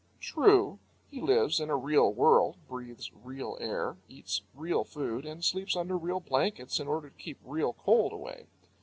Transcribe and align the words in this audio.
True, 0.19 0.79
he 1.11 1.21
lives 1.21 1.59
in 1.59 1.69
a 1.69 1.77
real 1.77 2.11
world, 2.11 2.57
breathes 2.67 3.11
real 3.13 3.55
air, 3.61 3.97
eats 4.09 4.41
real 4.55 4.83
food, 4.83 5.27
and 5.27 5.45
sleeps 5.45 5.75
under 5.75 5.95
real 5.95 6.19
blankets, 6.19 6.79
in 6.79 6.87
order 6.87 7.11
to 7.11 7.15
keep 7.15 7.37
real 7.43 7.73
cold 7.73 8.11
away. 8.11 8.47